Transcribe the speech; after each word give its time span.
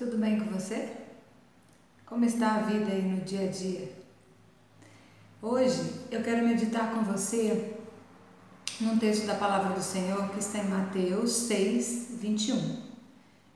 Tudo 0.00 0.16
bem 0.16 0.40
com 0.40 0.46
você? 0.46 0.92
Como 2.06 2.24
está 2.24 2.54
a 2.54 2.60
vida 2.60 2.90
aí 2.90 3.02
no 3.02 3.20
dia 3.20 3.46
a 3.46 3.52
dia? 3.52 3.92
Hoje 5.42 5.92
eu 6.10 6.22
quero 6.22 6.42
meditar 6.48 6.94
com 6.94 7.02
você 7.02 7.74
num 8.80 8.98
texto 8.98 9.26
da 9.26 9.34
palavra 9.34 9.74
do 9.74 9.82
Senhor 9.82 10.30
que 10.30 10.38
está 10.38 10.60
em 10.60 10.68
Mateus 10.68 11.30
6, 11.32 12.12
21. 12.12 12.76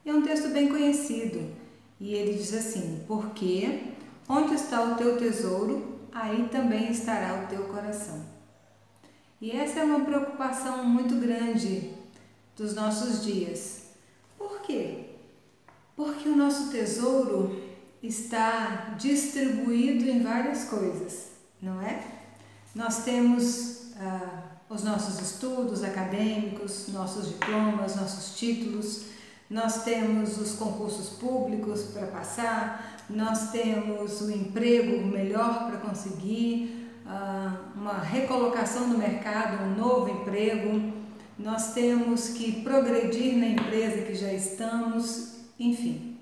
É 0.05 0.13
um 0.13 0.21
texto 0.21 0.51
bem 0.51 0.69
conhecido 0.69 1.51
e 1.99 2.13
ele 2.13 2.35
diz 2.35 2.53
assim: 2.53 3.03
Porque 3.09 3.95
onde 4.29 4.53
está 4.53 4.83
o 4.83 4.97
teu 4.97 5.17
tesouro, 5.17 5.99
aí 6.13 6.47
também 6.51 6.93
estará 6.93 7.43
o 7.43 7.47
teu 7.47 7.65
coração. 7.69 8.23
E 9.41 9.51
essa 9.51 9.81
é 9.81 9.85
uma 9.85 10.05
preocupação 10.05 10.85
muito 10.85 11.15
grande 11.15 11.95
dos 12.55 12.75
nossos 12.75 13.25
dias. 13.25 13.85
Por 14.37 14.61
quê? 14.61 15.14
Porque 15.97 16.29
o 16.29 16.37
nosso 16.37 16.71
tesouro 16.71 17.63
está 18.03 18.95
distribuído 18.99 20.09
em 20.09 20.23
várias 20.23 20.65
coisas, 20.65 21.31
não 21.63 21.81
é? 21.81 22.03
Nós 22.75 23.05
temos 23.05 23.93
ah, 23.97 24.43
os 24.69 24.83
nossos 24.83 25.21
estudos 25.21 25.85
acadêmicos, 25.85 26.89
nossos 26.89 27.29
diplomas, 27.29 27.97
nossos 27.97 28.37
títulos, 28.37 29.05
nós 29.49 29.85
temos 29.85 30.39
os 30.39 30.55
concursos 30.55 31.11
públicos 31.19 31.83
para 31.93 32.09
passar, 32.09 33.05
nós 33.09 33.51
temos 33.51 34.21
o 34.23 34.31
emprego 34.31 35.07
melhor 35.07 35.67
para 35.67 35.77
conseguir, 35.77 36.91
ah, 37.07 37.57
uma 37.77 38.01
recolocação 38.01 38.89
no 38.89 38.99
mercado, 38.99 39.63
um 39.63 39.77
novo 39.77 40.11
emprego, 40.11 40.93
nós 41.39 41.73
temos 41.73 42.31
que 42.31 42.63
progredir 42.63 43.37
na 43.37 43.47
empresa 43.47 44.03
que 44.03 44.15
já 44.15 44.33
estamos 44.33 45.35
enfim, 45.59 46.15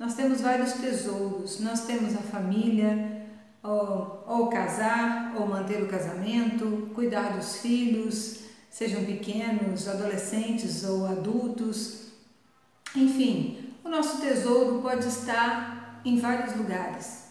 nós 0.00 0.14
temos 0.14 0.40
vários 0.40 0.72
tesouros. 0.72 1.60
Nós 1.60 1.86
temos 1.86 2.14
a 2.14 2.22
família, 2.22 3.26
ou, 3.62 4.24
ou 4.26 4.46
casar, 4.48 5.34
ou 5.36 5.46
manter 5.46 5.82
o 5.82 5.88
casamento, 5.88 6.90
cuidar 6.94 7.36
dos 7.36 7.56
filhos, 7.56 8.40
sejam 8.70 9.04
pequenos, 9.04 9.86
adolescentes 9.86 10.84
ou 10.84 11.06
adultos. 11.06 12.06
Enfim, 12.96 13.74
o 13.84 13.90
nosso 13.90 14.22
tesouro 14.22 14.80
pode 14.80 15.06
estar 15.06 16.00
em 16.02 16.18
vários 16.18 16.56
lugares. 16.56 17.24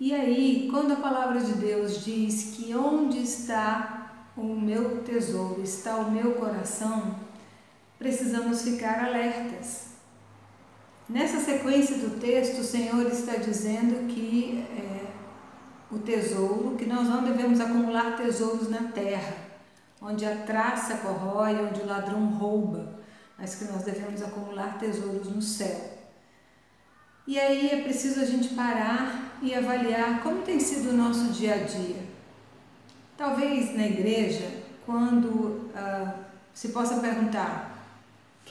E 0.00 0.12
aí, 0.12 0.68
quando 0.72 0.94
a 0.94 0.96
palavra 0.96 1.40
de 1.40 1.52
Deus 1.52 2.04
diz 2.04 2.56
que 2.56 2.74
onde 2.74 3.22
está 3.22 4.26
o 4.36 4.42
meu 4.42 5.04
tesouro, 5.04 5.62
está 5.62 5.98
o 5.98 6.10
meu 6.10 6.32
coração, 6.32 7.14
precisamos 7.96 8.62
ficar 8.62 9.04
alertas. 9.04 9.91
Nessa 11.12 11.40
sequência 11.40 11.98
do 11.98 12.18
texto, 12.18 12.60
o 12.60 12.64
Senhor 12.64 13.06
está 13.06 13.36
dizendo 13.36 14.08
que 14.08 14.64
é, 14.74 15.10
o 15.90 15.98
tesouro, 15.98 16.74
que 16.74 16.86
nós 16.86 17.06
não 17.06 17.22
devemos 17.22 17.60
acumular 17.60 18.16
tesouros 18.16 18.70
na 18.70 18.84
terra, 18.84 19.36
onde 20.00 20.24
a 20.24 20.36
traça 20.36 20.96
corrói, 20.96 21.66
onde 21.66 21.82
o 21.82 21.86
ladrão 21.86 22.24
rouba, 22.28 22.98
mas 23.38 23.56
que 23.56 23.64
nós 23.64 23.82
devemos 23.82 24.22
acumular 24.22 24.78
tesouros 24.78 25.28
no 25.28 25.42
céu. 25.42 25.98
E 27.26 27.38
aí 27.38 27.68
é 27.68 27.82
preciso 27.82 28.22
a 28.22 28.24
gente 28.24 28.54
parar 28.54 29.38
e 29.42 29.54
avaliar 29.54 30.22
como 30.22 30.40
tem 30.40 30.58
sido 30.58 30.92
o 30.92 30.96
nosso 30.96 31.26
dia 31.26 31.56
a 31.56 31.58
dia. 31.58 32.06
Talvez 33.18 33.76
na 33.76 33.86
igreja, 33.86 34.50
quando 34.86 35.70
ah, 35.76 36.14
se 36.54 36.70
possa 36.70 37.00
perguntar 37.00 37.71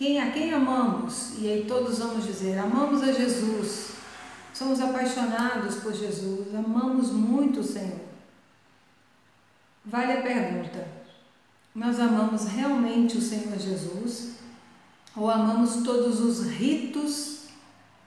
quem, 0.02 0.20
a 0.20 0.32
quem 0.32 0.52
amamos? 0.52 1.34
E 1.38 1.48
aí 1.48 1.66
todos 1.68 2.00
vamos 2.00 2.26
dizer: 2.26 2.58
amamos 2.58 3.04
a 3.04 3.12
Jesus, 3.12 3.92
somos 4.52 4.82
apaixonados 4.82 5.76
por 5.76 5.94
Jesus, 5.94 6.56
amamos 6.56 7.12
muito 7.12 7.60
o 7.60 7.64
Senhor. 7.64 8.00
Vale 9.86 10.14
a 10.14 10.22
pergunta: 10.24 10.88
nós 11.76 12.00
amamos 12.00 12.46
realmente 12.48 13.16
o 13.16 13.22
Senhor 13.22 13.56
Jesus 13.60 14.38
ou 15.16 15.30
amamos 15.30 15.84
todos 15.84 16.20
os 16.20 16.48
ritos 16.48 17.42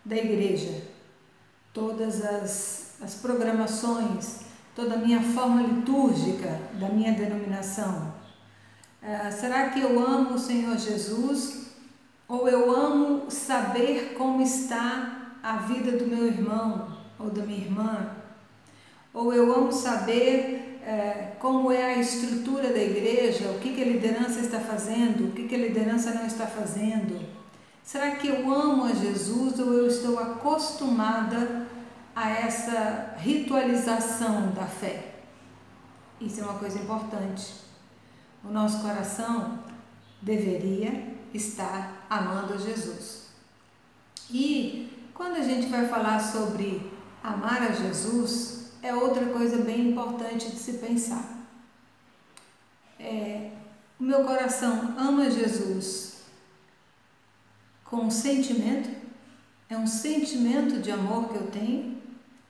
da 0.05 0.17
igreja, 0.17 0.83
todas 1.73 2.25
as, 2.25 2.97
as 3.03 3.15
programações, 3.15 4.41
toda 4.75 4.95
a 4.95 4.99
minha 4.99 5.23
forma 5.23 5.63
litúrgica 5.63 6.61
da 6.73 6.89
minha 6.89 7.13
denominação? 7.13 8.13
Uh, 9.01 9.31
será 9.31 9.69
que 9.69 9.81
eu 9.81 10.05
amo 10.05 10.35
o 10.35 10.39
Senhor 10.39 10.77
Jesus 10.77 11.64
ou 12.29 12.49
eu 12.49 12.75
amo 12.75 13.31
saber 13.31 14.15
como 14.17 14.43
está 14.43 15.33
a 15.43 15.57
vida 15.57 15.93
do 15.93 16.07
meu 16.07 16.27
irmão 16.27 16.97
ou 17.19 17.31
da 17.31 17.43
minha 17.43 17.65
irmã, 17.65 18.11
ou 19.13 19.33
eu 19.33 19.55
amo 19.55 19.73
saber 19.73 20.81
é, 20.85 21.33
como 21.39 21.71
é 21.71 21.95
a 21.95 21.99
estrutura 21.99 22.73
da 22.73 22.83
igreja, 22.83 23.51
o 23.51 23.59
que, 23.59 23.75
que 23.75 23.83
a 23.83 23.87
liderança 23.87 24.41
está 24.41 24.61
fazendo, 24.61 25.29
o 25.29 25.33
que, 25.33 25.49
que 25.49 25.55
a 25.55 25.59
liderança 25.59 26.13
não 26.13 26.27
está 26.27 26.47
fazendo. 26.47 27.25
Será 27.83 28.13
que 28.13 28.29
eu 28.29 28.53
amo 28.53 28.85
a 28.85 28.93
Jesus 28.93 29.59
ou 29.61 29.73
eu 29.73 29.87
estou 29.87 30.19
acostumada 30.19 31.67
a 32.17 32.31
essa 32.31 33.15
ritualização 33.19 34.53
da 34.53 34.67
fé? 34.67 35.15
Isso 36.21 36.41
é 36.41 36.45
uma 36.45 36.59
coisa 36.59 36.79
importante. 36.79 37.55
O 38.43 38.49
nosso 38.49 38.81
coração 38.83 39.59
deveria 40.21 41.15
estar 41.33 42.04
amando 42.09 42.59
Jesus. 42.59 43.25
E 44.31 45.09
quando 45.15 45.37
a 45.37 45.43
gente 45.43 45.67
vai 45.69 45.87
falar 45.87 46.19
sobre 46.21 46.93
amar 47.23 47.63
a 47.63 47.73
Jesus, 47.73 48.73
é 48.83 48.95
outra 48.95 49.27
coisa 49.27 49.59
bem 49.59 49.91
importante 49.91 50.51
de 50.51 50.57
se 50.57 50.75
pensar. 50.75 51.25
É, 52.99 53.51
o 53.99 54.05
meu 54.05 54.25
coração 54.25 54.95
ama 54.99 55.31
Jesus 55.31 56.15
com 57.85 58.07
um 58.07 58.11
sentimento, 58.11 58.91
é 59.69 59.77
um 59.77 59.87
sentimento 59.87 60.81
de 60.81 60.91
amor 60.91 61.29
que 61.29 61.37
eu 61.37 61.47
tenho, 61.47 62.03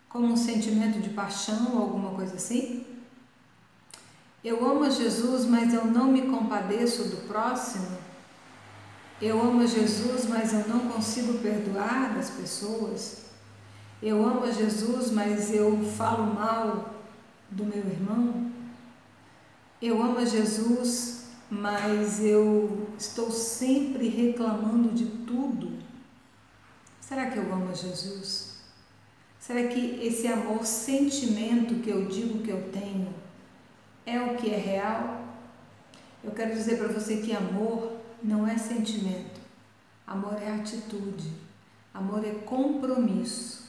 como 0.08 0.26
um 0.26 0.36
sentimento 0.36 1.00
de 1.00 1.10
paixão 1.10 1.74
ou 1.74 1.82
alguma 1.82 2.10
coisa 2.10 2.36
assim. 2.36 2.86
Eu 4.42 4.64
amo 4.64 4.90
Jesus, 4.90 5.44
mas 5.44 5.74
eu 5.74 5.84
não 5.84 6.10
me 6.10 6.22
compadeço 6.22 7.04
do 7.04 7.28
próximo 7.28 8.03
eu 9.20 9.40
amo 9.40 9.62
a 9.62 9.66
Jesus, 9.66 10.26
mas 10.26 10.52
eu 10.52 10.66
não 10.68 10.88
consigo 10.90 11.38
perdoar 11.38 12.14
das 12.14 12.30
pessoas. 12.30 13.24
Eu 14.02 14.24
amo 14.24 14.44
a 14.44 14.50
Jesus, 14.50 15.10
mas 15.10 15.52
eu 15.52 15.82
falo 15.96 16.34
mal 16.34 16.94
do 17.50 17.64
meu 17.64 17.78
irmão. 17.78 18.50
Eu 19.80 20.02
amo 20.02 20.18
a 20.18 20.24
Jesus, 20.24 21.26
mas 21.48 22.22
eu 22.22 22.88
estou 22.98 23.30
sempre 23.30 24.08
reclamando 24.08 24.90
de 24.90 25.06
tudo. 25.26 25.72
Será 27.00 27.30
que 27.30 27.38
eu 27.38 27.52
amo 27.52 27.70
a 27.70 27.74
Jesus? 27.74 28.54
Será 29.38 29.68
que 29.68 30.00
esse 30.02 30.26
amor, 30.26 30.64
sentimento 30.66 31.82
que 31.82 31.90
eu 31.90 32.06
digo 32.06 32.42
que 32.42 32.50
eu 32.50 32.70
tenho, 32.72 33.14
é 34.06 34.20
o 34.20 34.36
que 34.36 34.50
é 34.50 34.56
real? 34.56 35.22
Eu 36.22 36.32
quero 36.32 36.54
dizer 36.54 36.78
para 36.78 36.88
você 36.88 37.18
que 37.18 37.32
amor 37.32 37.93
não 38.24 38.46
é 38.46 38.56
sentimento. 38.56 39.40
Amor 40.06 40.40
é 40.42 40.50
atitude. 40.50 41.30
Amor 41.92 42.24
é 42.24 42.30
compromisso. 42.30 43.64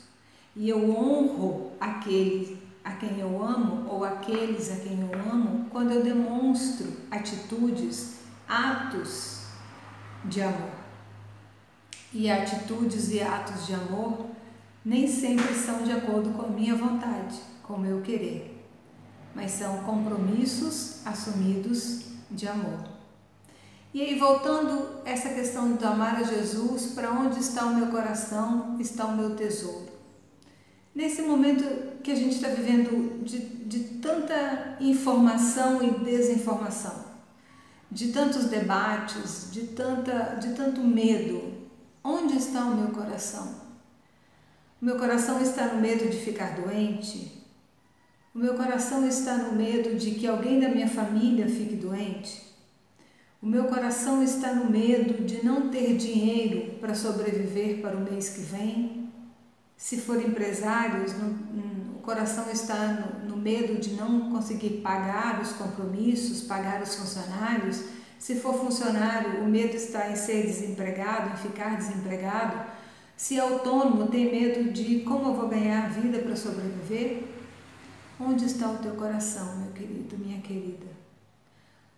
E 0.56 0.70
eu 0.70 0.90
honro 0.90 1.74
aquele 1.80 2.64
a 2.84 2.92
quem 2.94 3.20
eu 3.20 3.44
amo 3.44 3.90
ou 3.90 4.06
aqueles 4.06 4.72
a 4.72 4.78
quem 4.78 5.02
eu 5.02 5.14
amo 5.32 5.68
quando 5.70 5.92
eu 5.92 6.04
demonstro 6.04 6.88
atitudes, 7.12 8.20
atos 8.48 9.42
de 10.24 10.42
amor. 10.42 10.72
E 12.14 12.32
atitudes 12.32 13.12
e 13.12 13.22
atos 13.22 13.68
de 13.68 13.74
amor 13.74 14.28
nem 14.86 15.08
sempre 15.08 15.54
são 15.54 15.84
de 15.84 15.92
acordo 15.92 16.30
com 16.30 16.44
a 16.44 16.50
minha 16.50 16.76
vontade, 16.76 17.38
com 17.64 17.74
o 17.74 17.80
meu 17.80 18.02
querer, 18.02 18.64
mas 19.34 19.52
são 19.52 19.84
compromissos 19.84 21.06
assumidos 21.06 22.06
de 22.32 22.48
amor. 22.48 22.95
E 23.96 24.02
aí, 24.02 24.20
voltando 24.20 25.00
essa 25.06 25.30
questão 25.30 25.78
de 25.78 25.86
amar 25.86 26.18
a 26.18 26.24
Jesus, 26.24 26.88
para 26.88 27.12
onde 27.12 27.40
está 27.40 27.66
o 27.66 27.74
meu 27.74 27.88
coração, 27.88 28.76
está 28.78 29.06
o 29.06 29.16
meu 29.16 29.38
tesouro. 29.38 29.88
Nesse 30.94 31.22
momento 31.22 32.02
que 32.04 32.12
a 32.12 32.16
gente 32.16 32.36
está 32.36 32.50
vivendo 32.50 33.24
de, 33.24 33.40
de 33.40 33.80
tanta 34.02 34.76
informação 34.82 35.82
e 35.82 35.92
desinformação, 36.04 37.06
de 37.90 38.12
tantos 38.12 38.48
debates, 38.48 39.50
de, 39.54 39.68
tanta, 39.68 40.36
de 40.42 40.54
tanto 40.56 40.82
medo, 40.82 41.54
onde 42.04 42.36
está 42.36 42.66
o 42.66 42.76
meu 42.76 42.90
coração? 42.90 43.48
O 44.82 44.84
meu 44.84 44.98
coração 44.98 45.42
está 45.42 45.68
no 45.68 45.80
medo 45.80 46.10
de 46.10 46.18
ficar 46.18 46.60
doente? 46.60 47.42
O 48.34 48.40
meu 48.40 48.56
coração 48.56 49.08
está 49.08 49.38
no 49.38 49.54
medo 49.54 49.96
de 49.96 50.12
que 50.12 50.28
alguém 50.28 50.60
da 50.60 50.68
minha 50.68 50.90
família 50.90 51.48
fique 51.48 51.78
doente? 51.78 52.55
O 53.46 53.48
meu 53.48 53.66
coração 53.66 54.24
está 54.24 54.56
no 54.56 54.72
medo 54.72 55.24
de 55.24 55.46
não 55.46 55.70
ter 55.70 55.96
dinheiro 55.96 56.80
para 56.80 56.96
sobreviver 56.96 57.80
para 57.80 57.96
o 57.96 58.00
mês 58.00 58.30
que 58.30 58.42
vem. 58.42 59.08
Se 59.78 60.02
for 60.02 60.20
empresários, 60.20 61.14
o 61.96 62.00
coração 62.00 62.50
está 62.52 62.88
no, 62.88 63.30
no 63.30 63.38
medo 63.38 63.80
de 63.80 63.94
não 63.94 64.32
conseguir 64.32 64.82
pagar 64.82 65.40
os 65.40 65.52
compromissos, 65.52 66.42
pagar 66.42 66.82
os 66.82 66.96
funcionários. 66.96 67.84
Se 68.18 68.34
for 68.34 68.56
funcionário, 68.56 69.44
o 69.44 69.48
medo 69.48 69.76
está 69.76 70.10
em 70.10 70.16
ser 70.16 70.48
desempregado, 70.48 71.34
em 71.34 71.38
ficar 71.38 71.78
desempregado. 71.78 72.66
Se 73.16 73.38
é 73.38 73.42
autônomo, 73.42 74.08
tem 74.08 74.32
medo 74.32 74.74
de 74.74 75.02
como 75.02 75.30
eu 75.30 75.34
vou 75.36 75.48
ganhar 75.48 75.92
vida 75.92 76.18
para 76.18 76.36
sobreviver. 76.36 77.26
Onde 78.20 78.46
está 78.46 78.72
o 78.72 78.80
teu 78.80 78.96
coração, 78.96 79.58
meu 79.58 79.72
querido, 79.72 80.18
minha 80.18 80.42
querida? 80.42 80.88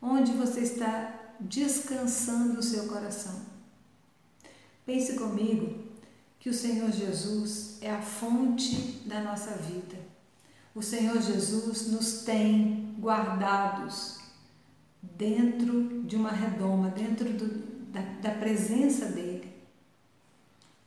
Onde 0.02 0.34
você 0.34 0.60
está 0.60 1.24
descansando 1.40 2.60
o 2.60 2.64
seu 2.64 2.88
coração? 2.88 3.42
Pense 4.86 5.14
comigo 5.14 5.84
que 6.40 6.50
o 6.50 6.54
Senhor 6.54 6.92
Jesus 6.92 7.78
é 7.82 7.92
a 7.92 8.02
fonte 8.02 9.02
da 9.06 9.22
nossa 9.22 9.52
vida. 9.52 9.98
O 10.74 10.82
Senhor 10.82 11.20
Jesus 11.22 11.88
nos 11.88 12.24
tem 12.24 12.96
guardados 13.00 14.20
dentro 15.02 16.04
de 16.04 16.16
uma 16.16 16.32
redoma, 16.32 16.90
dentro 16.90 17.34
do, 17.34 17.48
da, 17.92 18.02
da 18.22 18.32
presença 18.32 19.08
dEle. 19.08 19.52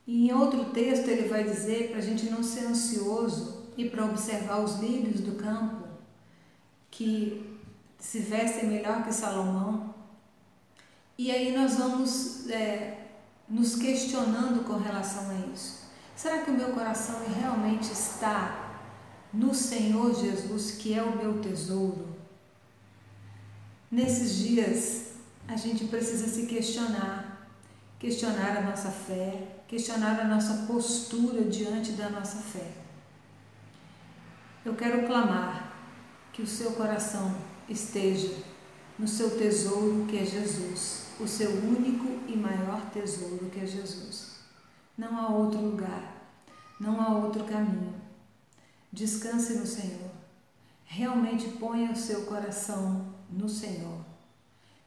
E 0.07 0.29
em 0.29 0.33
outro 0.33 0.65
texto 0.71 1.07
ele 1.07 1.27
vai 1.27 1.43
dizer 1.43 1.89
para 1.89 1.99
a 1.99 2.01
gente 2.01 2.29
não 2.29 2.43
ser 2.43 2.65
ansioso 2.65 3.67
e 3.77 3.89
para 3.89 4.05
observar 4.05 4.63
os 4.63 4.79
lírios 4.79 5.21
do 5.21 5.35
campo, 5.35 5.87
que 6.89 7.57
se 7.99 8.19
vestem 8.19 8.67
melhor 8.67 9.03
que 9.03 9.13
Salomão. 9.13 9.93
E 11.21 11.29
aí 11.29 11.55
nós 11.55 11.75
vamos 11.75 12.49
é, 12.49 12.97
nos 13.47 13.75
questionando 13.75 14.65
com 14.65 14.77
relação 14.77 15.29
a 15.29 15.53
isso. 15.53 15.83
Será 16.15 16.39
que 16.39 16.49
o 16.49 16.53
meu 16.55 16.69
coração 16.69 17.21
realmente 17.39 17.93
está 17.93 18.81
no 19.31 19.53
Senhor 19.53 20.15
Jesus, 20.19 20.71
que 20.79 20.97
é 20.97 21.03
o 21.03 21.15
meu 21.15 21.39
tesouro? 21.39 22.07
Nesses 23.91 24.35
dias, 24.35 25.11
a 25.47 25.55
gente 25.55 25.85
precisa 25.85 26.27
se 26.27 26.47
questionar, 26.47 27.47
questionar 27.99 28.57
a 28.57 28.61
nossa 28.61 28.89
fé, 28.89 29.61
questionar 29.67 30.19
a 30.21 30.27
nossa 30.27 30.65
postura 30.65 31.43
diante 31.43 31.91
da 31.91 32.09
nossa 32.09 32.37
fé. 32.37 32.71
Eu 34.65 34.73
quero 34.73 35.05
clamar 35.05 35.71
que 36.33 36.41
o 36.41 36.47
seu 36.47 36.71
coração 36.71 37.35
esteja 37.69 38.49
no 39.01 39.07
seu 39.07 39.35
tesouro 39.35 40.05
que 40.07 40.19
é 40.19 40.23
Jesus, 40.23 41.07
o 41.19 41.27
seu 41.27 41.49
único 41.49 42.07
e 42.27 42.37
maior 42.37 42.91
tesouro 42.91 43.49
que 43.49 43.59
é 43.59 43.65
Jesus. 43.65 44.35
Não 44.95 45.17
há 45.17 45.29
outro 45.29 45.59
lugar, 45.59 46.31
não 46.79 47.01
há 47.01 47.17
outro 47.17 47.43
caminho. 47.45 47.95
Descanse 48.93 49.55
no 49.55 49.65
Senhor. 49.65 50.11
Realmente 50.85 51.49
ponha 51.57 51.91
o 51.91 51.95
seu 51.95 52.25
coração 52.25 53.11
no 53.27 53.49
Senhor, 53.49 54.05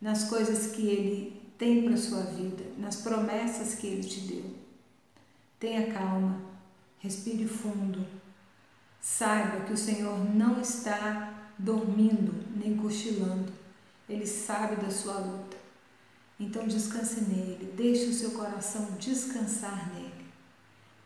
nas 0.01 0.29
coisas 0.29 0.71
que 0.71 0.87
Ele 0.87 1.43
tem 1.59 1.83
para 1.83 1.95
a 1.95 1.99
sua 1.99 2.21
vida, 2.21 2.63
nas 2.79 2.97
promessas 2.97 3.75
que 3.75 3.89
Ele 3.89 4.05
te 4.05 4.21
deu. 4.21 4.55
Tenha 5.59 5.93
calma, 5.93 6.41
respire 7.01 7.49
fundo 7.49 8.07
Saiba 9.05 9.67
que 9.67 9.73
o 9.75 9.77
Senhor 9.77 10.19
não 10.35 10.59
está 10.63 11.51
dormindo 11.59 12.43
nem 12.57 12.75
cochilando. 12.75 13.64
Ele 14.09 14.27
sabe 14.27 14.77
da 14.77 14.91
sua 14.91 15.15
luta. 15.15 15.57
Então 16.39 16.67
descanse 16.67 17.23
nele, 17.23 17.73
deixe 17.77 18.07
o 18.07 18.13
seu 18.13 18.33
coração 18.33 18.93
descansar 18.99 19.95
nele. 19.95 20.25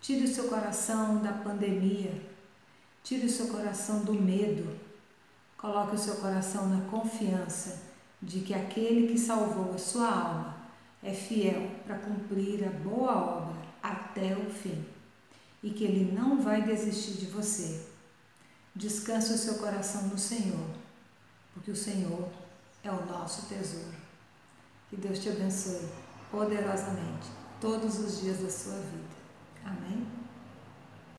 Tire 0.01 0.25
o 0.25 0.35
seu 0.35 0.49
coração 0.49 1.21
da 1.21 1.33
pandemia, 1.33 2.23
tire 3.03 3.27
o 3.27 3.31
seu 3.31 3.49
coração 3.49 4.05
do 4.05 4.15
medo. 4.15 4.79
Coloque 5.57 5.97
o 5.97 5.99
seu 5.99 6.17
coração 6.17 6.69
na 6.69 6.89
confiança 6.89 7.83
de 8.23 8.41
que 8.41 8.55
aquele 8.55 9.09
que 9.09 9.19
salvou 9.19 9.75
a 9.75 9.79
sua 9.79 10.09
alma 10.09 10.57
é 11.03 11.13
fiel 11.13 11.71
para 11.85 11.99
cumprir 11.99 12.65
a 12.65 12.71
boa 12.71 13.17
obra 13.17 13.57
até 13.83 14.37
o 14.37 14.51
fim 14.51 14.85
e 15.63 15.71
que 15.71 15.85
Ele 15.85 16.13
não 16.13 16.41
vai 16.41 16.63
desistir 16.63 17.13
de 17.13 17.27
você. 17.27 17.87
Descanse 18.75 19.33
o 19.33 19.39
seu 19.39 19.55
coração 19.55 20.03
no 20.09 20.19
Senhor, 20.19 20.69
porque 21.53 21.71
o 21.71 21.77
Senhor 21.77 22.29
é 22.83 22.91
o 22.91 23.07
nosso 23.07 23.47
tesouro. 23.47 23.97
Que 24.89 24.97
Deus 24.97 25.19
te 25.19 25.29
abençoe 25.29 25.89
poderosamente 26.31 27.29
todos 27.61 27.99
os 27.99 28.21
dias 28.21 28.39
da 28.39 28.51
sua 28.51 28.79
vida. 28.79 29.17
Amém? 29.65 30.18